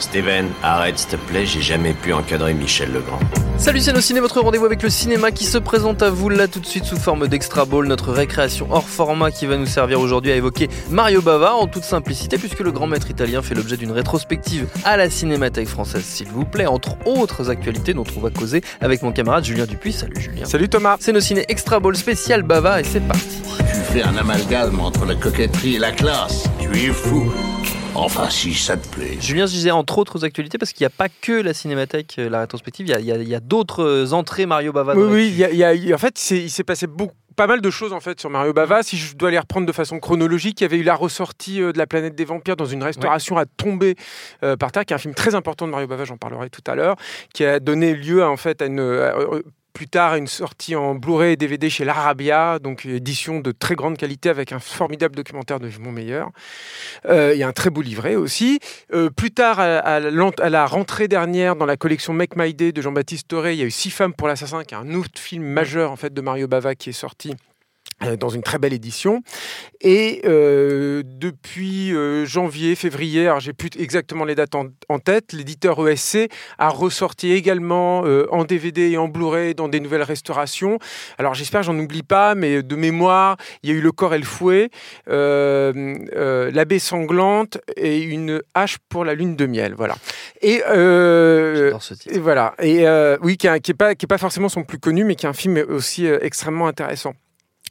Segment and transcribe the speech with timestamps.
[0.00, 3.20] Steven, arrête s'il te plaît, j'ai jamais pu encadrer Michel Legrand.
[3.58, 6.48] Salut c'est nos ciné, votre rendez-vous avec le cinéma qui se présente à vous là
[6.48, 10.00] tout de suite sous forme d'extra ball, notre récréation hors format qui va nous servir
[10.00, 13.76] aujourd'hui à évoquer Mario Bava en toute simplicité puisque le grand maître italien fait l'objet
[13.76, 18.30] d'une rétrospective à la Cinémathèque française s'il vous plaît, entre autres actualités dont on va
[18.30, 19.92] causer avec mon camarade Julien Dupuis.
[19.92, 20.46] Salut Julien.
[20.46, 20.96] Salut Thomas.
[20.98, 23.42] C'est nos ciné extra ball spécial Bava et c'est parti.
[23.58, 26.44] Tu fais un amalgame entre la coquetterie et la classe.
[26.58, 26.68] Tu
[27.94, 29.18] Enfin, si ça te plaît.
[29.20, 32.30] Julien, je disais entre autres actualités parce qu'il n'y a pas que la Cinémathèque, euh,
[32.30, 34.94] la rétrospective, il y a, d'autres euh, entrées Mario Bava.
[34.94, 35.34] dans Oui, oui, l'actu.
[35.34, 37.12] il y a- il y a- il y a- en fait, il s'est passé beaucoup
[37.36, 38.82] pas mal de choses en fait sur Mario Bava.
[38.82, 41.72] Si je dois les reprendre de façon chronologique, il y avait eu la ressortie euh,
[41.72, 43.94] de la planète des vampires dans une restauration à tomber
[44.42, 46.62] euh, par terre, qui est un film très important de Mario Bava, j'en parlerai tout
[46.66, 46.96] à l'heure,
[47.34, 48.80] qui a donné lieu à, en fait à une
[49.72, 53.96] plus tard une sortie en Blu-ray et DVD chez l'Arabia, donc édition de très grande
[53.96, 56.24] qualité avec un formidable documentaire de Vimon Meyer.
[57.06, 58.60] Euh, Il y a un très beau livret aussi.
[58.92, 63.28] Euh, plus tard, à, la rentrée dernière, dans la collection Make My Day de Jean-Baptiste
[63.28, 65.90] Toré, il y a eu Six femmes pour l'assassin, qui est un autre film majeur
[65.90, 67.34] en fait de Mario Bava qui est sorti
[68.18, 69.22] dans une très belle édition.
[69.80, 75.32] Et euh, depuis euh, janvier, février, alors j'ai plus exactement les dates en, en tête,
[75.32, 80.78] l'éditeur ESC a ressorti également euh, en DVD et en Blu-ray dans des nouvelles restaurations.
[81.18, 84.14] Alors j'espère que j'en oublie pas, mais de mémoire, il y a eu Le corps
[84.14, 84.70] et le fouet,
[85.08, 89.74] euh, euh, L'abbé sanglante et une hache pour la lune de miel.
[89.74, 89.96] Voilà.
[90.42, 92.14] Et euh, ce titre.
[92.14, 92.54] et voilà.
[92.60, 95.26] Et euh, oui, qui n'est pas, qui est pas forcément son plus connu, mais qui
[95.26, 97.14] est un film aussi euh, extrêmement intéressant.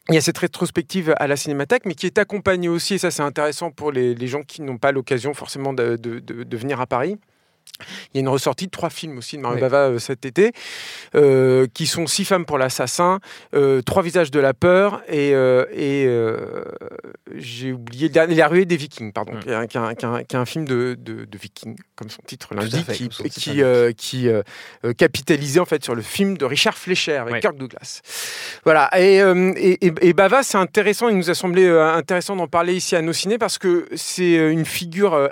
[0.10, 3.12] Il y a cette rétrospective à la Cinémathèque, mais qui est accompagnée aussi, et ça
[3.12, 7.18] c'est intéressant pour les, gens qui n'ont pas l'occasion forcément de venir à Paris.
[8.14, 9.62] Il y a une ressortie de trois films aussi de Mario Oui.
[9.62, 10.52] Bava euh, cet été,
[11.16, 13.20] euh, qui sont Six femmes pour l'assassin,
[13.54, 16.08] euh, Trois visages de la peur et, et
[17.36, 20.08] j'ai oublié La ruée des Vikings, pardon, qui, est un, qui est un- qui est
[20.10, 22.86] un- qui est un film de, de, de Vikings, comme son titre l'indique,
[23.98, 24.30] qui,
[24.98, 27.42] capitalisait en fait sur le film de Richard Fleischer avec.
[27.42, 28.02] Kirk Douglas.
[28.64, 28.90] Voilà.
[29.00, 29.22] Et,
[29.82, 31.10] et, Bava, c'est intéressant.
[31.10, 34.66] Il nous a semblé intéressant d'en parler ici à nos ciné parce que c'est une
[34.66, 35.30] figure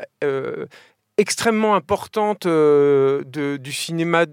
[1.17, 4.25] extrêmement importante euh, de- du cinéma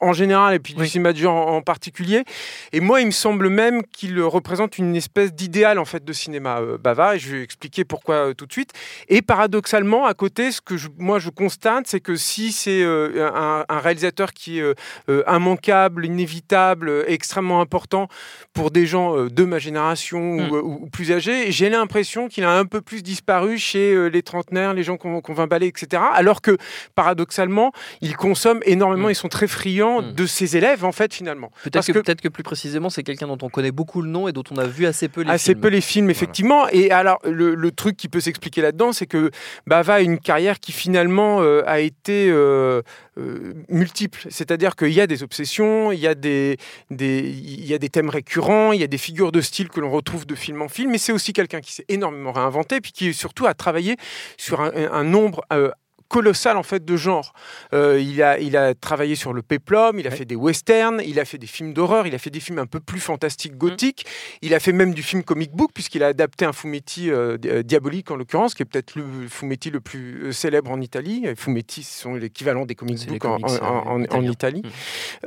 [0.00, 0.88] en général et puis du Oui.
[0.88, 2.24] cinéma de genre en, en particulier.
[2.72, 6.60] Et moi, il me semble même qu'il représente une espèce d'idéal en fait de cinéma
[6.60, 7.16] euh, Bava.
[7.16, 8.70] Et je vais expliquer pourquoi euh, tout de suite.
[9.08, 13.30] Et paradoxalement, à côté, ce que je- moi je constate, c'est que si c'est euh,
[13.34, 14.74] un, un réalisateur qui est euh,
[15.08, 18.08] euh, immanquable, inévitable, euh, extrêmement important
[18.52, 20.50] pour des gens euh, de ma génération Mm.
[20.52, 24.74] ou, plus âgés, j'ai l'impression qu'il a un peu plus disparu chez euh, les trentenaires,
[24.74, 26.02] les gens qu'on qu'on va balai, etc.
[26.12, 26.56] Alors que
[26.94, 29.12] paradoxalement, ils consomment énormément, Mm.
[29.12, 30.12] ils sont très friands Mm.
[30.12, 31.50] de ses élèves en fait finalement.
[31.64, 34.28] Peut-être que, que- peut-être que plus précisément, c'est quelqu'un dont on connaît beaucoup le nom
[34.28, 35.60] et dont on a vu assez peu les assez films.
[35.60, 36.68] peu les films, effectivement.
[36.68, 39.30] Et alors, le, le truc qui peut s'expliquer là-dedans, c'est que
[39.66, 42.82] Bava a une carrière qui finalement euh, a été euh,
[43.18, 44.26] euh, multiple.
[44.30, 46.56] C'est-à-dire qu'il y a des obsessions, il y a des,
[46.90, 49.80] des, il y a des thèmes récurrents, il y a des figures de style que
[49.80, 52.92] l'on retrouve de film en film, mais c'est aussi quelqu'un qui s'est énormément réinventé, puis
[52.92, 53.96] qui surtout a travaillé
[54.36, 55.70] sur un, un nombre euh,
[56.08, 57.32] colossal en fait de genres.
[57.74, 60.16] Euh, il, a, il a travaillé sur le péplum, il a Ouais.
[60.16, 62.66] fait des westerns, il a fait des films d'horreur, il a fait des films un
[62.66, 63.58] peu plus fantastiques, Mmh.
[63.58, 64.06] gothiques.
[64.42, 67.62] Il a fait même du film comic book puisqu'il a adapté un Fumetti euh, euh,
[67.62, 71.26] diabolique en l'occurrence, qui est peut-être le Fumetti le plus célèbre en Italie.
[71.36, 74.30] Fumetti sont l'équivalent des comic books en, comics, en- en- en italiens.
[74.30, 74.62] Italie.
[74.62, 74.68] Mm.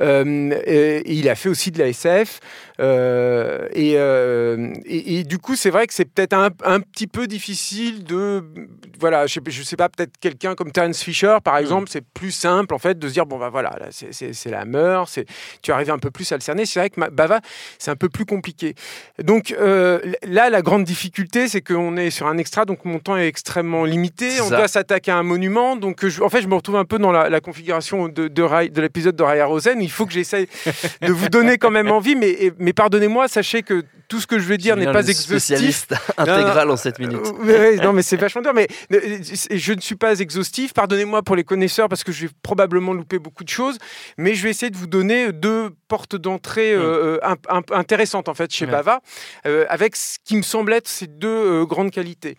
[0.02, 2.40] Euh, et il a fait aussi de la SF.
[3.74, 8.04] et, et- et du coup, c'est vrai que c'est peut-être un, un petit peu difficile
[8.04, 8.42] de.
[8.98, 12.30] Voilà, je sais, je sais pas, peut-être quelqu'un comme Terence Fisher, par exemple, c'est plus
[12.30, 15.26] simple en fait de se dire bon, bah voilà, là, c'est- la meur, c'est-
[15.62, 16.66] tu arrives un peu plus à le cerner.
[16.66, 17.40] C'est vrai que Bava,
[17.78, 18.74] c'est un peu plus compliqué.
[19.22, 23.16] Donc euh, là, la grande difficulté, c'est qu'on est sur un extra, donc mon temps
[23.16, 24.40] est extrêmement limité.
[24.40, 25.76] On doit s'attaquer à un monument.
[25.76, 28.80] Donc, je- en fait, je me retrouve un peu dans la, la configuration de, de,
[28.80, 29.80] l'épisode de Raya Rosen.
[29.82, 30.48] Il faut que j'essaye
[31.02, 34.58] de vous donner quand même envie, mais pardonnez-moi, sachez que tout ce que je vais
[34.58, 35.86] dire n'est pas exhaustif.
[36.18, 37.32] Intégral en 7 minutes.
[37.82, 38.52] non, mais c'est vachement dur.
[38.52, 40.74] Mais je ne suis pas exhaustif.
[40.74, 43.78] Pardonnez-moi pour les connaisseurs parce que je vais probablement louper beaucoup de choses.
[44.18, 47.20] Mais je vais essayer de vous donner deux portes d'entrée mm.
[47.70, 49.00] intéressantes en fait chez Bava,
[49.68, 52.36] avec ce qui me semble être ces deux grandes qualités.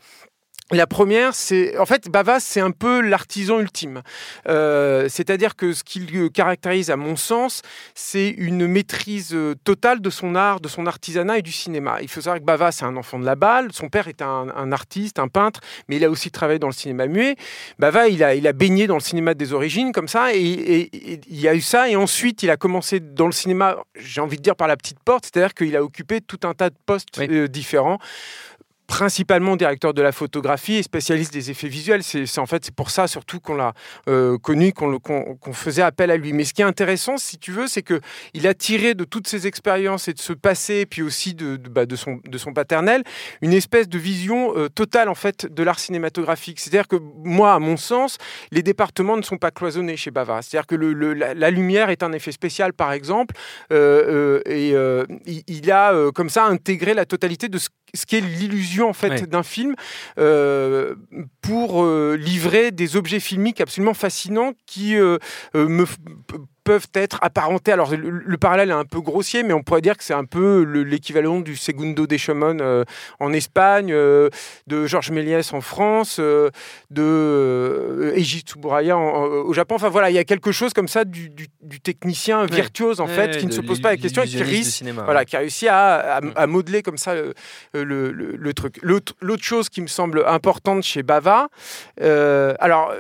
[0.74, 4.02] La première, c'est en fait Bava, c'est un peu l'artisan ultime.
[4.48, 7.62] Euh, c'est-à-dire que ce qui le caractérise, à mon sens,
[7.94, 11.98] c'est une maîtrise euh, totale de son art, de son artisanat et du cinéma.
[12.02, 13.74] Il faut savoir que Bava, c'est un enfant de la balle.
[13.74, 15.60] Son père est un, artiste, un peintre,
[15.90, 17.36] mais il a aussi travaillé dans le cinéma muet.
[17.78, 21.40] Bava, il a, il a baigné dans le cinéma des origines comme ça, et, il
[21.40, 21.90] y a eu ça.
[21.90, 25.00] Et ensuite, il a commencé dans le cinéma, j'ai envie de dire par la petite
[25.00, 27.98] porte, c'est-à-dire qu'il a occupé tout un tas de postes euh, différents
[28.92, 32.04] principalement directeur de la photographie et spécialiste des effets visuels.
[32.04, 33.72] C'est en fait c'est pour ça surtout qu'on l'a
[34.10, 36.34] euh, connu, qu'on faisait appel à lui.
[36.34, 38.02] Mais ce qui est intéressant, si tu veux, c'est que
[38.34, 41.86] il a tiré de toutes ses expériences et de ce passé, puis aussi de, bah,
[41.96, 43.04] son, paternel,
[43.42, 46.60] une espèce de vision euh, totale en fait de l'art cinématographique.
[46.60, 48.18] C'est-à-dire que moi, à mon sens,
[48.52, 50.42] les départements ne sont pas cloisonnés chez Bava.
[50.42, 53.36] C'est-à-dire que la, lumière est un effet spécial, par exemple,
[53.72, 54.76] euh, et
[55.48, 58.22] il, a comme ça intégré la totalité de ce ce qui est
[58.82, 59.76] en fait d'un film
[60.18, 60.96] euh,
[61.42, 65.18] pour euh, livrer des objets filmiques absolument fascinants qui euh,
[65.54, 65.86] me
[66.72, 67.74] peuvent être apparentés.
[67.74, 70.62] Alors, le, parallèle est un peu grossier, mais on pourrait dire que c'est un peu
[70.62, 72.16] l'équivalent du Segundo de
[72.62, 72.86] euh,
[73.20, 74.30] en Espagne, euh,
[74.68, 76.50] de Georges Méliès en France, euh,
[76.90, 79.76] de Eiji Tsuburaya au Japon.
[79.76, 81.30] Enfin, voilà, il y a quelque chose comme ça du,
[81.84, 85.26] technicien virtuose, en fait, qui ne se pose pas la question et qui, réussit, voilà,
[85.26, 86.46] qui a réussi à, mm.
[86.46, 87.34] modeler comme ça le,
[87.74, 88.80] le truc.
[88.82, 91.50] L'autre chose qui me semble importante chez Bava,
[92.00, 92.94] alors,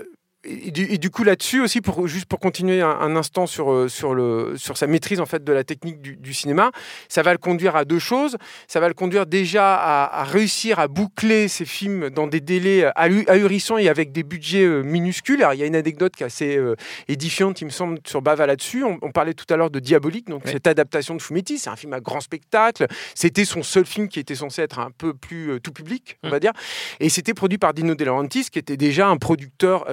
[0.43, 4.55] et du, coup là-dessus aussi pour juste pour continuer un, instant sur euh, sur le
[4.57, 6.71] sur sa maîtrise en fait de la technique du, cinéma
[7.09, 8.37] ça va le conduire à deux choses.
[8.67, 13.77] Ça va le conduire déjà à, réussir à boucler ses films dans des délais ahurissants
[13.77, 15.41] et avec des budgets euh, minuscules.
[15.41, 16.75] Alors il y a une anecdote qui est assez euh,
[17.07, 20.43] édifiante il me semble sur Bava là-dessus on, parlait tout à l'heure de Diabolique donc
[20.45, 22.87] cette adaptation de Fumetti c'est un film à grand spectacle.
[23.13, 26.31] C'était son seul film qui était censé être un peu plus tout public on mmh.
[26.31, 26.53] va dire.
[26.99, 29.85] Et c'était produit par Dino De Laurentiis qui était déjà un producteur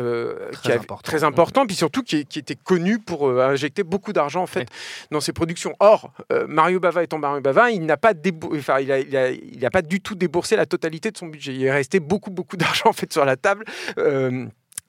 [0.52, 1.02] très, important.
[1.02, 4.68] très important, puis surtout qui, était connu pour euh, injecter beaucoup d'argent en fait
[5.10, 5.74] dans ses productions.
[5.80, 8.12] Or, euh, Mario Bava étant Mario Bava, il n'a pas,
[8.52, 11.54] enfin, il a, il, a, pas du tout déboursé la totalité de son budget.
[11.54, 13.64] Il est resté beaucoup, beaucoup d'argent en fait sur la table.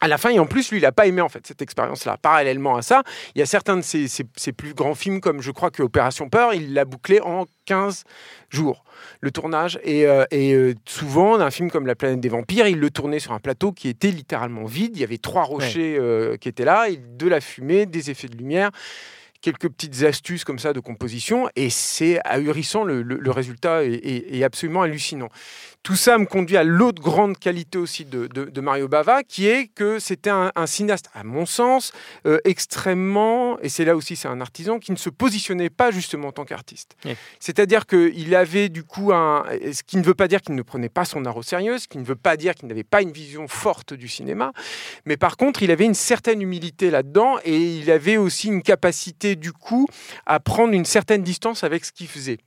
[0.01, 2.17] À la fin, et en plus, lui, il n'a pas aimé en fait cette expérience-là.
[2.17, 3.03] Parallèlement à ça,
[3.35, 6.29] il y a certains de ses, ses, plus grands films, comme je crois que Opération
[6.29, 8.03] Peur, il l'a bouclé en 15
[8.49, 8.85] jours,
[9.19, 9.77] le tournage.
[9.83, 13.19] Et, euh, et euh, souvent, d'un film comme La planète des vampires, il le tournait
[13.19, 14.91] sur un plateau qui était littéralement vide.
[14.95, 18.29] Il y avait trois rochers euh, qui étaient là, et de la fumée, des effets
[18.29, 18.71] de lumière
[19.41, 24.43] quelques petites astuces comme ça de composition et c'est ahurissant, le, le, résultat est, est,
[24.43, 25.29] absolument hallucinant.
[25.81, 29.97] Tout ça me conduit à l'autre grande qualité aussi de, Mario Bava, qui est que
[29.97, 31.93] c'était un, cinéaste, à mon sens,
[32.25, 36.27] euh, extrêmement, et c'est là aussi c'est un artisan, qui ne se positionnait pas justement
[36.27, 36.97] en tant qu'artiste.
[37.39, 39.45] C'est-à-dire qu'il avait du coup un...
[39.71, 41.87] Ce qui ne veut pas dire qu'il ne prenait pas son art au sérieux, ce
[41.87, 44.51] qui ne veut pas dire qu'il n'avait pas une vision forte du cinéma,
[45.05, 49.28] mais par contre, il avait une certaine humilité là-dedans, et il avait aussi une capacité
[49.35, 49.87] du coup
[50.25, 52.39] à prendre une certaine distance avec ce qu'il faisait.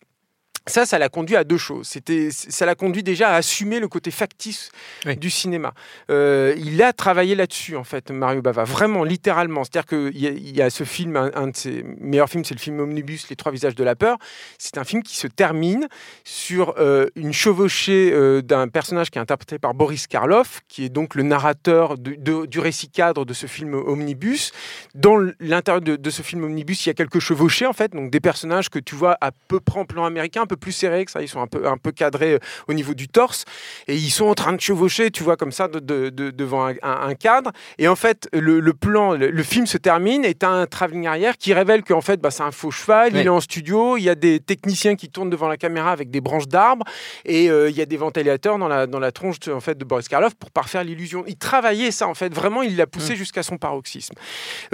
[0.67, 1.89] Ça, ça l'a conduit à deux choses.
[1.89, 4.71] C'était, ça l'a conduit déjà à assumer le côté factice
[5.19, 5.75] du cinéma.
[6.09, 9.65] Euh, il a travaillé là-dessus, en fait, Mario Bava, vraiment, littéralement.
[9.65, 12.55] C'est-à-dire qu'il y, a, il y a ce film, un, de ses meilleurs films, c'est
[12.55, 14.19] le film Omnibus, Les Trois Visages de la Peur.
[14.57, 15.89] C'est un film qui se termine
[16.23, 20.91] sur euh, une chevauchée euh, d'un personnage qui est interprété par Boris Karloff, qui est
[20.91, 24.53] donc le narrateur du récit cadre de ce film Omnibus.
[24.95, 28.13] Dans l'intérieur de, de, ce film Omnibus, il y a quelques chevauchées, en fait, donc
[28.13, 31.11] des personnages que tu vois à peu près en plan américain, peu plus serrés que
[31.11, 31.23] ça.
[31.23, 33.45] Ils sont un peu, un peu cadrés euh, au niveau du torse.
[33.89, 37.15] Et ils sont en train de chevaucher, tu vois, comme ça, de, de, devant un,
[37.15, 37.53] cadre.
[37.79, 41.55] Et en fait, le, plan, le, film se termine et tu un travelling arrière qui
[41.55, 43.13] révèle qu'en fait, bah, c'est un faux cheval.
[43.15, 43.97] Il est en studio.
[43.97, 46.85] Il y a des techniciens qui tournent devant la caméra avec des branches d'arbres.
[47.25, 49.85] Et euh, il y a des ventilateurs dans la, dans la tronche en fait, de
[49.85, 51.25] Boris Karloff pour parfaire l'illusion.
[51.27, 52.35] Il travaillait ça, en fait.
[52.35, 53.17] Vraiment, il l'a poussé mm.
[53.17, 54.15] jusqu'à son paroxysme.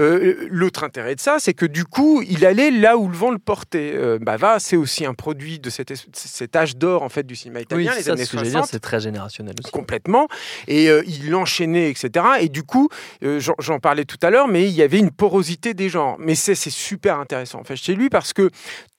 [0.01, 3.31] Euh, l'autre intérêt de ça, c'est que du coup, il allait là où le vent
[3.31, 4.19] le portait.
[4.19, 7.95] Bava, c'est aussi un produit de de cet âge d'or en fait du cinéma italien,
[7.97, 8.67] les années 60.
[8.67, 9.71] C'est très générationnel aussi.
[9.73, 10.29] Complètement.
[10.67, 12.25] Et euh, il enchaînait, etc.
[12.41, 12.89] Et du coup,
[13.23, 16.17] euh, j'en parlais tout à l'heure, mais il y avait une porosité des genres.
[16.19, 18.51] Mais c'est super intéressant en fait chez lui parce que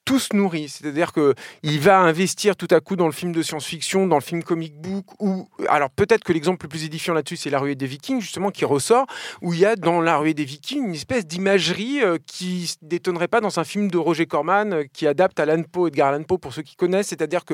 [0.09, 0.69] tous nourris.
[0.69, 4.23] C'est-à-dire que il va investir tout à coup dans le film de science-fiction, dans le
[4.23, 7.75] film comic book, ou alors peut-être que l'exemple le plus édifiant là-dessus, c'est La Ruée
[7.75, 9.05] des Vikings, justement, qui ressort,
[9.43, 12.87] où il y a dans La Ruée des Vikings une espèce d'imagerie euh, qui ne
[12.87, 16.23] détonnerait pas dans un film de Roger Corman euh, qui adapte Alan Poe, Edgar Allan
[16.23, 17.09] Poe, pour ceux qui connaissent.
[17.09, 17.53] C'est-à-dire que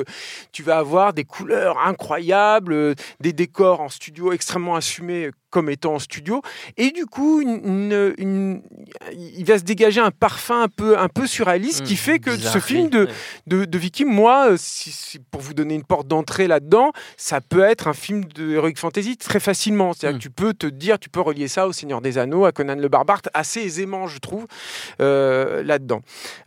[0.50, 5.94] tu vas avoir des couleurs incroyables, euh, des décors en studio extrêmement assumés comme étant
[5.94, 6.42] en studio.
[6.76, 8.60] Et du coup, une,
[9.10, 12.36] il va se dégager un parfum un peu, un peu surréaliste qui mmh, fait que
[12.36, 13.08] ce film de,
[13.46, 17.62] de, de Viking, moi, euh, si, pour vous donner une porte d'entrée là-dedans, ça peut
[17.62, 19.94] être un film de Heroic Fantasy très facilement.
[19.94, 20.18] C'est-à-dire mmh.
[20.18, 22.76] que tu peux te dire, tu peux relier ça au Seigneur des Anneaux, à Conan
[22.76, 24.46] le Barbare, assez aisément, je trouve,
[25.00, 26.02] euh, là-dedans.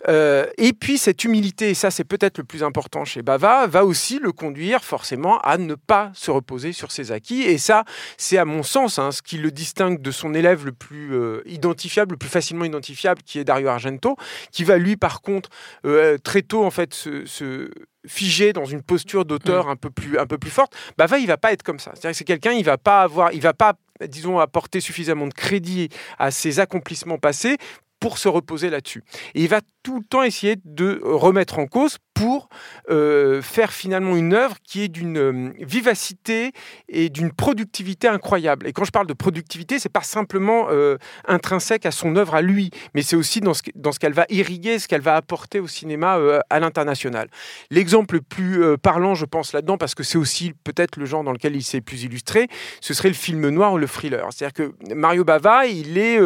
[0.07, 3.85] Euh, et puis, cette humilité, et ça, c'est peut-être le plus important chez Bava, va
[3.85, 7.41] aussi le conduire forcément à ne pas se reposer sur ses acquis.
[7.41, 7.85] Et ça,
[8.19, 11.41] c'est à mon sens Hein, ce qui le distingue de son élève le plus euh,
[11.45, 14.17] identifiable, le plus facilement identifiable, qui est Dario Argento,
[14.51, 15.49] qui va lui par contre
[15.85, 17.69] euh, très tôt en fait se,
[18.05, 19.69] figer dans une posture d'auteur mm.
[19.69, 20.73] un peu plus un peu plus forte.
[20.97, 21.91] Bah va, il va pas être comme ça.
[21.93, 23.73] C'est-à-dire que c'est quelqu'un, il va pas avoir, il va pas
[24.07, 27.57] disons apporter suffisamment de crédit à ses accomplissements passés
[27.99, 29.03] pour se reposer là-dessus.
[29.35, 32.49] Et il va tout le temps essayer de remettre en cause pour
[32.89, 36.51] euh, faire finalement une œuvre qui est d'une euh, vivacité
[36.89, 38.67] et d'une productivité incroyable.
[38.67, 42.41] Et quand je parle de productivité, c'est pas simplement euh, intrinsèque à son œuvre à
[42.41, 43.61] lui, mais c'est aussi dans ce,
[43.99, 46.19] qu'elle va irriguer, ce qu'elle va apporter au cinéma
[46.49, 47.29] à l'international.
[47.71, 51.31] L'exemple le plus parlant, je pense, là-dedans, parce que c'est aussi peut-être le genre dans
[51.31, 52.47] lequel il s'est plus illustré,
[52.81, 54.27] ce serait le film noir ou le thriller.
[54.31, 56.19] C'est-à-dire que Mario Bava, il, est,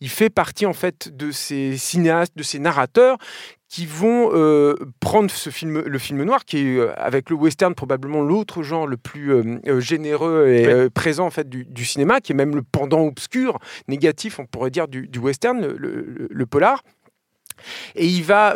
[0.00, 2.94] il fait partie en fait de ces cinéastes, de ces narrateurs
[3.74, 7.74] qui vont euh, prendre ce film, le film noir, qui est euh, avec le western
[7.74, 12.36] probablement l'autre genre le plus euh, généreux et présent en fait du, cinéma, qui est
[12.36, 13.58] même le pendant obscur,
[13.88, 16.84] négatif, on pourrait dire, du, western, le, polar.
[17.96, 18.54] Et il va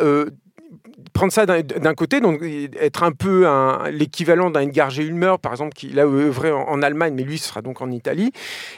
[1.13, 2.41] prendre ça d'un côté, donc
[2.79, 3.45] être un peu
[3.91, 5.11] l'équivalent d'un Edgar G.
[5.41, 8.31] Par exemple, qui a œuvré en, en, Allemagne, mais lui sera donc en Italie,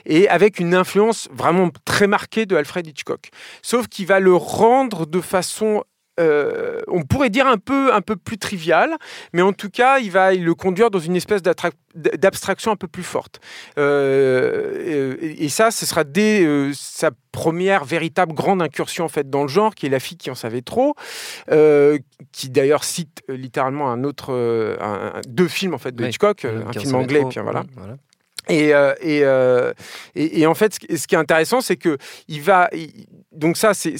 [0.06, 3.30] et avec une influence vraiment très marquée de Alfred Hitchcock.
[3.62, 5.84] Sauf qu'il va le rendre de façon
[6.20, 8.98] euh, on pourrait dire un peu, un peu plus trivial,
[9.32, 13.04] mais en tout cas, il va le conduire dans une espèce d'abstraction un peu plus
[13.04, 13.40] forte.
[13.78, 19.44] Euh, et, ça, ce sera dès euh, sa première véritable grande incursion en fait dans
[19.44, 20.96] le genre, qui est La fille qui en savait trop,
[22.32, 24.34] qui d'ailleurs cite littéralement un autre,
[25.28, 27.64] deux films en fait de Hitchcock, un film anglais, puis voilà.
[28.50, 28.74] Et,
[30.16, 32.70] et, en fait, ce qui est intéressant, c'est que il va.
[33.32, 33.96] donc, ça, c'est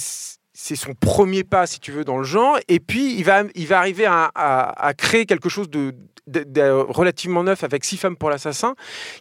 [0.62, 2.56] c'est son premier pas, si tu veux, dans le genre.
[2.68, 5.92] Et puis, il va, il va arriver à créer quelque chose de,
[6.88, 8.74] relativement neuf avec Six femmes pour l'assassin,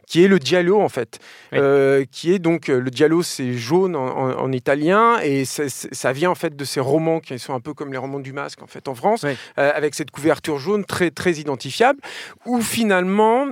[0.08, 1.20] qui est le Diallo en fait,
[1.54, 6.36] euh, qui est donc euh, le Diallo, c'est jaune en, italien et ça vient en
[6.36, 8.88] fait de ces romans qui sont un peu comme les romans du Masque en fait
[8.88, 12.00] en France, euh, avec cette couverture jaune très très identifiable,
[12.46, 13.48] où finalement,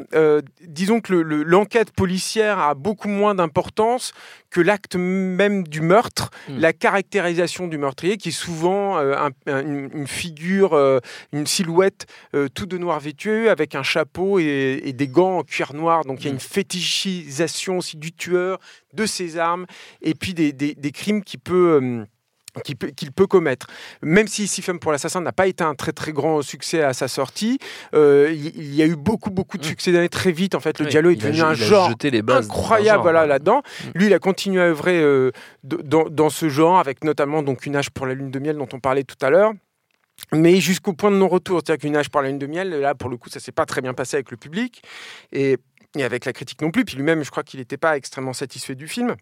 [0.61, 4.13] disons que l'enquête policière a beaucoup moins d'importance
[4.49, 6.59] que l'acte même du meurtre, hmm.
[6.59, 8.97] la caractérisation du meurtrier, qui est souvent
[9.47, 11.01] une, figure,
[11.33, 12.05] une silhouette
[12.53, 16.05] tout de noir vêtu avec un chapeau et, des gants en cuir noir.
[16.05, 16.39] Donc il y a une mm.
[16.39, 18.59] fétichisation aussi du tueur,
[18.93, 19.65] de ses armes,
[20.01, 22.05] et puis des, crimes qui peut...
[22.63, 23.67] Qu'il peut, commettre.
[24.01, 26.93] Même si Six femmes pour l'assassin n'a pas été un très très grand succès à
[26.93, 27.59] sa sortie,
[27.93, 29.69] euh, il, y a eu beaucoup beaucoup de mm.
[29.69, 30.55] succès d'années très vite.
[30.55, 31.91] En fait, le dialogue est devenu un genre
[32.29, 33.61] incroyable voilà, là-dedans.
[33.61, 33.89] Mm.
[33.95, 35.31] Lui, il a continué à œuvrer euh,
[35.63, 38.69] dans, dans, ce genre, avec notamment donc Une âge pour la lune de miel dont
[38.73, 39.53] on parlait tout à l'heure
[40.33, 41.61] mais jusqu'au point de non-retour.
[41.63, 43.65] C'est-à-dire qu'une âge par la lune de miel, là, pour le coup, ça s'est pas
[43.65, 44.81] très bien passé avec le public
[45.31, 45.57] et,
[45.95, 46.85] avec la critique non plus.
[46.85, 49.15] Puis lui-même, je crois qu'il n'était pas extrêmement satisfait du film.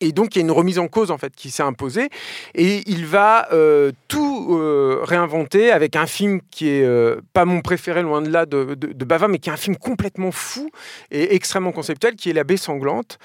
[0.00, 2.10] Et donc, il y a une remise en cause en fait qui s'est imposée,
[2.54, 7.62] et il va euh, tout euh, réinventer avec un film qui est euh, pas mon
[7.62, 10.70] préféré loin de là de, de, Bava, mais qui est un film complètement fou
[11.10, 13.18] et extrêmement conceptuel, qui est La Baie sanglante,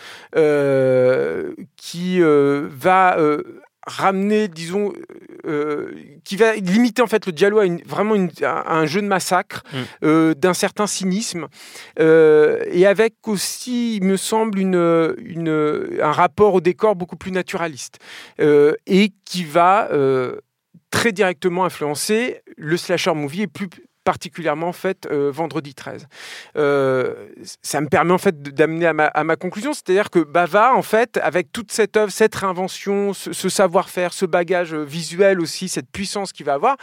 [1.75, 3.18] qui va
[3.88, 4.94] ramener, disons,
[5.46, 5.92] euh,
[6.24, 9.78] qui va limiter en fait le dialogue à vraiment un jeu de massacre, mm.
[10.04, 11.48] euh, d'un certain cynisme,
[12.00, 17.32] euh, et avec aussi, il me semble, une, une, un rapport au décor beaucoup plus
[17.32, 18.00] naturaliste,
[18.40, 19.90] et qui va
[20.92, 23.70] très directement influencer le slasher movie et plus
[24.03, 26.08] particulièrement en fait euh, vendredi 13.
[26.58, 27.27] Euh,
[27.62, 31.51] ça me permet en fait d'amener à ma, conclusion, c'est-à-dire que Bava en fait avec
[31.51, 36.53] toute cette œuvre, cette réinvention, ce, savoir-faire, ce bagage visuel aussi, cette puissance qu'il va
[36.53, 36.77] avoir,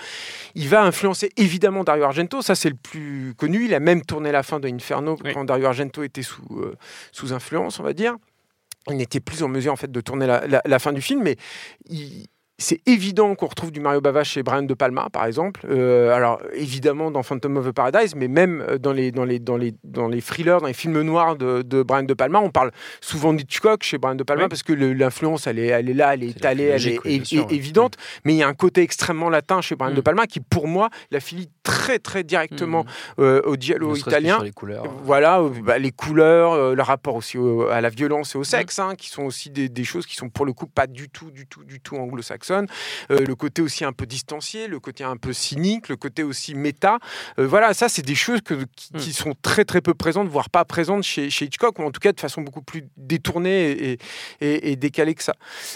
[0.54, 4.32] il va influencer évidemment Dario Argento, ça c'est le plus connu, il a même tourné
[4.32, 6.76] la fin de Inferno quand Dario Argento était sous, euh,
[7.12, 8.16] sous influence, on va dire.
[8.90, 11.36] Il n'était plus en mesure en fait de tourner la, fin du film, mais
[11.90, 12.26] il,
[12.60, 15.60] c'est évident qu'on retrouve du Mario Bava chez Brian De Palma, par exemple.
[15.70, 19.38] Euh, alors, évidemment, dans Phantom of the Paradise, mais même euh, dans les, dans les,
[19.38, 22.50] dans les, dans les thrillers, dans les films noirs de, de Brian De Palma, on
[22.50, 26.14] parle souvent d'Hitchcock chez Brian De Palma parce que l'influence, elle est, elle est là,
[26.14, 27.94] elle est, étalée, elle est évidente.
[28.24, 30.04] Mais il y a un côté extrêmement latin chez Brian De mm.
[30.04, 33.20] Palma qui, pour moi, la filie très, très directement mm.
[33.20, 34.40] euh, au dialogue italien.
[34.42, 34.84] Les couleurs.
[35.04, 37.38] Voilà, bah, les couleurs, le rapport aussi
[37.70, 38.82] à la violence et au sexe, mm.
[38.82, 41.30] hein, qui sont aussi des, des, choses qui sont pour le coup pas du tout,
[41.30, 41.94] du tout, du tout
[42.52, 42.66] euh,
[43.10, 46.98] le côté aussi un peu distancié, le côté un peu cynique, le côté aussi méta.
[47.38, 49.12] Euh, voilà, ça, c'est des choses que, qui, hmm.
[49.12, 52.12] sont très très peu présentes, voire pas présentes chez, chez, Hitchcock, ou en tout cas
[52.12, 53.98] de façon beaucoup plus détournée
[54.40, 55.34] et, et, décalée que ça.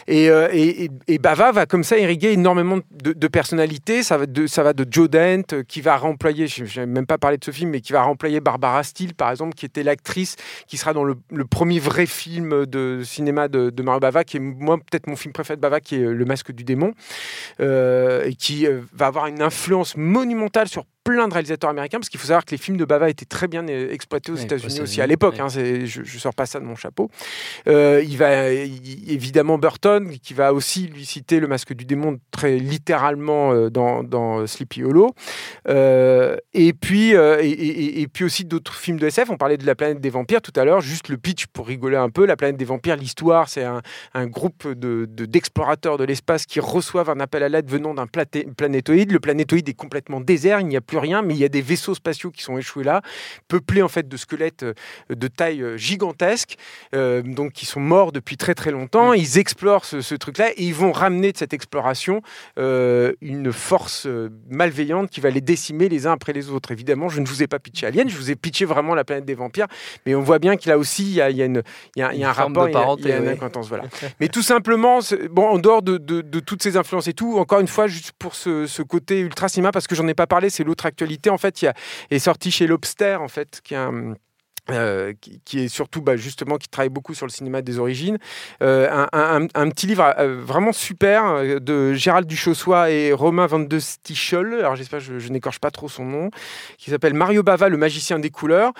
[0.09, 4.03] Euh, et, et, Bava va comme ça irriguer énormément de, de personnalités.
[4.03, 7.19] Ça va de, ça va de Joe Dent, qui va remployer, je n'ai même pas
[7.19, 10.37] parlé de ce film, mais qui va remployer Barbara Steele, par exemple, qui était l'actrice
[10.67, 14.41] qui sera dans le, premier vrai film de cinéma de, de Mario Bava, qui est
[14.41, 16.93] moi peut-être mon film préféré de Bava, qui est Le Masque du démon,
[17.61, 22.09] euh, et qui euh, va avoir une influence monumentale sur plein de réalisateurs américains, parce
[22.09, 24.81] qu'il faut savoir que les films de Bava étaient très bien euh, exploités aux États-Unis
[24.81, 25.39] aussi à l'époque.
[25.41, 27.11] Hein, je ne sors pas ça de mon chapeau.
[27.67, 32.57] Euh, il va évidemment Burton, qui va aussi lui citer le masque du démon très
[32.59, 35.15] littéralement euh, dans, dans, Sleepy Hollow.
[35.69, 39.31] et, puis, et, puis aussi d'autres films de SF.
[39.31, 41.97] On parlait de La planète des vampires tout à l'heure, juste le pitch pour rigoler
[41.97, 42.27] un peu.
[42.27, 43.83] La planète des vampires, l'histoire, c'est un,
[44.15, 49.13] un, groupe d'explorateurs de, de l'espace qui reçoivent un appel à l'aide venant d'un planétoïde.
[49.13, 51.63] Le planétoïde est complètement désert, il n'y a plus rien, mais il y a des
[51.63, 53.03] vaisseaux spatiaux qui sont échoués là,
[53.49, 54.75] peuplés en fait de squelettes euh,
[55.11, 56.57] de taille euh, gigantesque,
[56.95, 59.13] euh, donc qui sont morts depuis très très longtemps.
[59.13, 59.17] Mm.
[59.17, 62.23] Ils explorent ce, truc-là et ils vont ramener de cette exploration
[62.57, 64.07] une force
[64.51, 66.71] malveillante qui va les décimer les uns après les autres.
[66.71, 69.25] Évidemment, je ne vous ai pas pitché Alien, je vous ai pitché vraiment la planète
[69.25, 69.67] des vampires,
[70.07, 71.63] mais on voit bien qu'il a aussi il y a, il y a, une,
[71.97, 73.69] il y a, il y a un rapport, il y a, une acquaintance.
[73.69, 73.85] Voilà.
[74.21, 77.61] mais tout simplement, bon, en dehors de, de, de, toutes ces influences et tout, encore
[77.61, 80.51] une fois, juste pour ce, ce côté ultra cinéma, parce que j'en ai pas parlé,
[80.51, 81.75] c'est l'autre actualité, en fait, il y a,
[82.11, 84.15] est sorti chez Lobster, en fait, qui est un,
[84.71, 85.13] euh,
[85.55, 88.19] est surtout bah, justement qui travaille beaucoup sur le cinéma des origines.
[88.63, 94.55] Euh, un, petit livre euh, vraiment super de Gérald Duchossois et Romain Van de Stichel,
[94.55, 96.31] alors j'espère que je n'écorche pas trop son nom,
[96.79, 98.73] qui s'appelle Mario Bava, le magicien des couleurs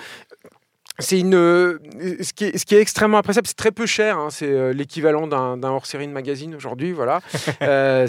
[0.99, 1.79] c'est une euh,
[2.21, 4.73] ce qui, est, ce qui est extrêmement appréciable c'est très peu cher hein, c'est euh,
[4.73, 7.21] l'équivalent d'un hors-série de magazine aujourd'hui voilà.
[7.61, 8.07] Euh,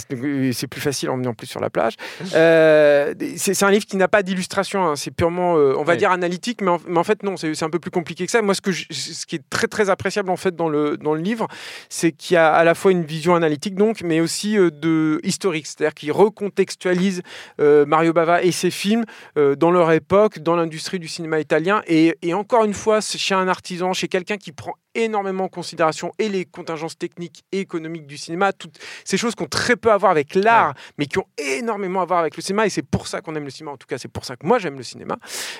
[0.53, 1.95] c'est plus facile en venant plus sur la plage.
[2.25, 6.71] C'est un livre qui n'a pas d'illustration hein, c'est purement on va dire analytique mais
[6.71, 8.43] en, fait non c'est un peu plus compliqué que ça.
[8.43, 11.21] Moi ce que ce qui est très très appréciable en fait dans le dans le
[11.21, 11.47] livre
[11.89, 15.67] c'est qu'il y a à la fois une vision analytique donc mais aussi de historique.
[15.67, 17.23] C'est-à-dire qu'il recontextualise
[17.59, 19.05] Mario Bava et ses films
[19.37, 23.49] dans leur époque dans l'industrie du cinéma italien et, et encore une fois chez un
[23.49, 28.17] artisan, chez quelqu'un qui prend énormément en considération et les contingences techniques et économiques du
[28.17, 31.27] cinéma, toutes ces choses qui ont très peu à voir avec l'art, mais qui ont
[31.39, 32.67] énormément à voir avec le cinéma.
[32.67, 33.73] Et c'est pour ça qu'on aime le cinéma.
[33.73, 35.17] En tout cas, c'est pour ça que moi j'aime le cinéma.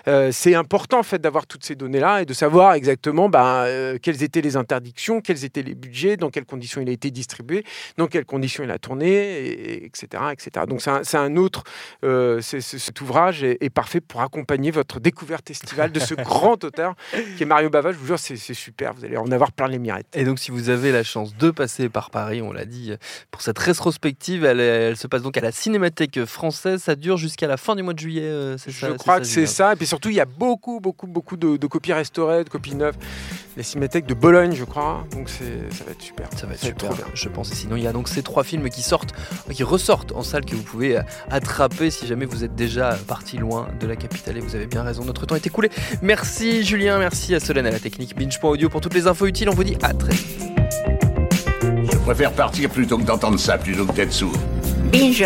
[0.09, 3.99] Euh, c'est important en fait d'avoir toutes ces données-là et de savoir exactement bah, euh,
[4.01, 7.65] quelles étaient les interdictions, quels étaient les budgets, dans quelles conditions il a été distribué,
[7.97, 10.67] dans quelles conditions il a tourné, etc., etc.
[10.69, 11.65] Donc c'est un, autre.
[12.05, 16.95] Euh, cet ouvrage est, est, parfait pour accompagner votre découverte estivale de ce grand auteur
[17.37, 17.93] qui est Mario Bava.
[17.93, 18.95] Je vous jure, c'est super.
[18.95, 20.07] Vous allez en avoir plein les mirettes.
[20.15, 22.93] Et donc, si vous avez la chance de passer par Paris, on l'a dit,
[23.31, 26.83] pour cette rétrospective, elle, se passe donc à la Cinémathèque française.
[26.83, 29.27] Ça dure jusqu'à la fin du mois de juillet, euh, c'est ça Je crois que
[29.27, 29.73] c'est ça.
[29.73, 32.97] Et puis surtout, il y a beaucoup, beaucoup, beaucoup de, copies restaurées, de copies neuves.
[33.57, 35.05] La Cinémathèque de Bologne, je crois.
[35.13, 35.45] Donc, ça
[35.85, 36.29] va être super.
[36.37, 37.51] Ça va être super, je pense.
[37.53, 39.15] Et sinon, il y a donc ces trois films qui sortent,
[39.53, 40.99] qui ressortent en salle que vous pouvez
[41.31, 44.37] attraper si jamais vous êtes déjà parti loin de la capitale.
[44.37, 45.71] Et vous avez bien raison, notre temps est écoulé.
[46.03, 49.49] Merci Julien, merci à Solène à la technique Binge.audio pour toutes les infos utiles.
[49.49, 50.41] On vous dit à très vite.
[51.93, 54.37] Je préfère partir plutôt que d'entendre ça, plutôt que d'être sourd.
[54.91, 55.25] Binge.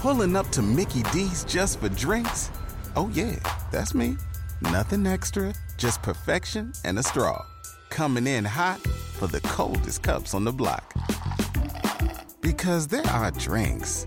[0.00, 2.50] Pulling up to Mickey D's just for drinks?
[2.96, 3.36] Oh yeah,
[3.70, 4.16] that's me.
[4.62, 7.44] Nothing extra, just perfection and a straw.
[7.90, 8.80] Coming in hot
[9.18, 10.94] for the coldest cups on the block.
[12.40, 14.06] Because there are drinks.